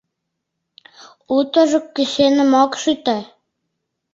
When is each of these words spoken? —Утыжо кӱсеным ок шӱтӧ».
—Утыжо 1.35 1.79
кӱсеным 1.95 2.51
ок 2.63 2.71
шӱтӧ». 2.81 3.17